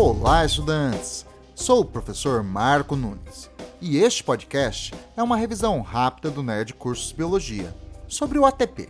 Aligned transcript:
Olá, 0.00 0.44
estudantes! 0.44 1.26
Sou 1.56 1.80
o 1.80 1.84
professor 1.84 2.44
Marco 2.44 2.94
Nunes 2.94 3.50
e 3.80 3.96
este 3.96 4.22
podcast 4.22 4.94
é 5.16 5.22
uma 5.24 5.36
revisão 5.36 5.80
rápida 5.80 6.30
do 6.30 6.40
Nerd 6.40 6.72
Cursos 6.74 7.10
Biologia 7.10 7.76
sobre 8.06 8.38
o 8.38 8.46
ATP. 8.46 8.88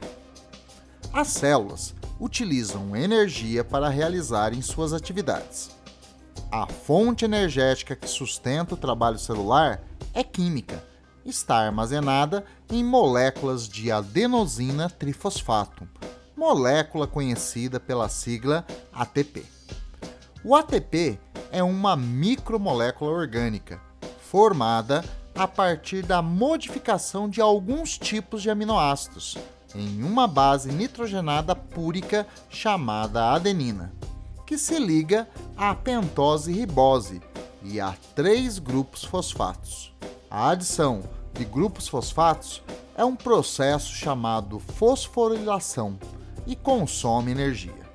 As 1.10 1.28
células 1.28 1.94
utilizam 2.20 2.94
energia 2.94 3.64
para 3.64 3.88
realizarem 3.88 4.60
suas 4.60 4.92
atividades. 4.92 5.70
A 6.52 6.66
fonte 6.66 7.24
energética 7.24 7.96
que 7.96 8.06
sustenta 8.06 8.74
o 8.74 8.78
trabalho 8.78 9.18
celular 9.18 9.80
é 10.12 10.22
química. 10.22 10.84
Está 11.24 11.56
armazenada 11.56 12.44
em 12.70 12.84
moléculas 12.84 13.66
de 13.66 13.90
adenosina 13.90 14.90
trifosfato, 14.90 15.88
molécula 16.36 17.06
conhecida 17.06 17.80
pela 17.80 18.10
sigla 18.10 18.62
ATP. 18.92 19.57
O 20.44 20.54
ATP 20.54 21.18
é 21.50 21.62
uma 21.64 21.96
micromolécula 21.96 23.10
orgânica 23.10 23.80
formada 24.20 25.04
a 25.34 25.48
partir 25.48 26.02
da 26.04 26.22
modificação 26.22 27.28
de 27.28 27.40
alguns 27.40 27.98
tipos 27.98 28.42
de 28.42 28.48
aminoácidos 28.48 29.36
em 29.74 30.02
uma 30.02 30.28
base 30.28 30.70
nitrogenada 30.70 31.56
púrica 31.56 32.26
chamada 32.48 33.32
adenina, 33.32 33.92
que 34.46 34.56
se 34.56 34.78
liga 34.78 35.28
à 35.56 35.74
pentose 35.74 36.52
ribose 36.52 37.20
e 37.62 37.80
a 37.80 37.94
três 38.14 38.58
grupos 38.58 39.04
fosfatos. 39.04 39.92
A 40.30 40.50
adição 40.50 41.02
de 41.34 41.44
grupos 41.44 41.88
fosfatos 41.88 42.62
é 42.96 43.04
um 43.04 43.16
processo 43.16 43.92
chamado 43.92 44.60
fosforilação 44.60 45.98
e 46.46 46.54
consome 46.54 47.32
energia. 47.32 47.87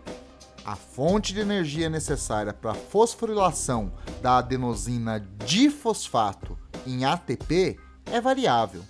A 0.66 0.78
fonte 0.78 1.34
de 1.34 1.42
energia 1.42 1.90
necessária 1.90 2.54
para 2.54 2.72
a 2.72 2.76
fosforilação 2.76 3.92
da 4.22 4.38
adenosina 4.38 5.20
difosfato 5.46 6.58
em 6.88 7.04
ATP 7.04 7.78
é 8.06 8.22
variável. 8.22 8.82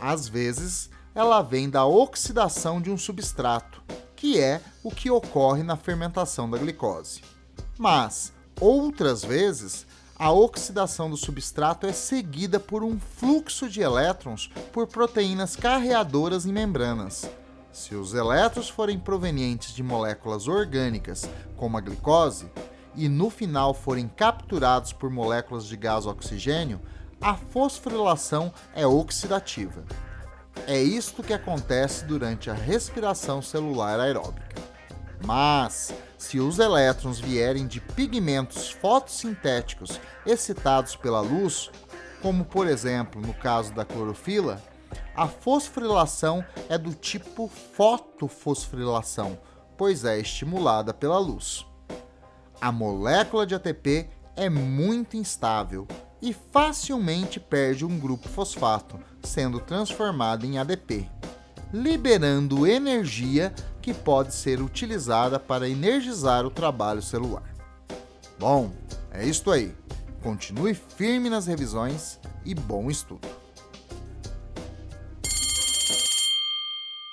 Às 0.00 0.26
vezes, 0.26 0.88
ela 1.14 1.42
vem 1.42 1.68
da 1.68 1.84
oxidação 1.84 2.80
de 2.80 2.90
um 2.90 2.96
substrato, 2.96 3.82
que 4.16 4.40
é 4.40 4.62
o 4.82 4.90
que 4.90 5.10
ocorre 5.10 5.62
na 5.62 5.76
fermentação 5.76 6.48
da 6.48 6.56
glicose. 6.56 7.20
Mas, 7.76 8.32
outras 8.58 9.22
vezes, 9.22 9.86
a 10.18 10.32
oxidação 10.32 11.10
do 11.10 11.16
substrato 11.18 11.86
é 11.86 11.92
seguida 11.92 12.58
por 12.58 12.82
um 12.82 12.98
fluxo 12.98 13.68
de 13.68 13.82
elétrons 13.82 14.50
por 14.72 14.86
proteínas 14.86 15.56
carreadoras 15.56 16.46
em 16.46 16.52
membranas 16.52 17.28
se 17.72 17.94
os 17.94 18.12
elétrons 18.14 18.68
forem 18.68 18.98
provenientes 18.98 19.74
de 19.74 19.82
moléculas 19.82 20.46
orgânicas, 20.46 21.28
como 21.56 21.78
a 21.78 21.80
glicose, 21.80 22.50
e 22.94 23.08
no 23.08 23.30
final 23.30 23.72
forem 23.72 24.06
capturados 24.06 24.92
por 24.92 25.10
moléculas 25.10 25.64
de 25.64 25.76
gás 25.76 26.06
oxigênio, 26.06 26.80
a 27.20 27.34
fosforilação 27.34 28.52
é 28.74 28.86
oxidativa. 28.86 29.82
É 30.66 30.80
isto 30.80 31.22
que 31.22 31.32
acontece 31.32 32.04
durante 32.04 32.50
a 32.50 32.54
respiração 32.54 33.40
celular 33.40 33.98
aeróbica. 33.98 34.60
Mas, 35.24 35.94
se 36.18 36.38
os 36.38 36.58
elétrons 36.58 37.18
vierem 37.18 37.66
de 37.66 37.80
pigmentos 37.80 38.70
fotossintéticos 38.70 39.98
excitados 40.26 40.94
pela 40.94 41.20
luz, 41.20 41.70
como 42.20 42.44
por 42.44 42.66
exemplo 42.66 43.20
no 43.20 43.32
caso 43.32 43.72
da 43.72 43.84
clorofila, 43.84 44.60
a 45.14 45.26
fosforilação 45.26 46.44
é 46.68 46.76
do 46.76 46.94
tipo 46.94 47.48
fotofosforilação, 47.48 49.38
pois 49.76 50.04
é 50.04 50.18
estimulada 50.18 50.94
pela 50.94 51.18
luz. 51.18 51.66
A 52.60 52.70
molécula 52.70 53.46
de 53.46 53.54
ATP 53.54 54.08
é 54.36 54.48
muito 54.48 55.16
instável 55.16 55.86
e 56.20 56.32
facilmente 56.32 57.40
perde 57.40 57.84
um 57.84 57.98
grupo 57.98 58.28
fosfato, 58.28 58.98
sendo 59.22 59.58
transformada 59.58 60.46
em 60.46 60.58
ADP, 60.58 61.10
liberando 61.72 62.66
energia 62.66 63.52
que 63.80 63.92
pode 63.92 64.32
ser 64.32 64.62
utilizada 64.62 65.40
para 65.40 65.68
energizar 65.68 66.46
o 66.46 66.50
trabalho 66.50 67.02
celular. 67.02 67.52
Bom, 68.38 68.72
é 69.10 69.26
isto 69.26 69.50
aí. 69.50 69.74
Continue 70.22 70.74
firme 70.74 71.28
nas 71.28 71.46
revisões 71.46 72.20
e 72.44 72.54
bom 72.54 72.88
estudo! 72.88 73.26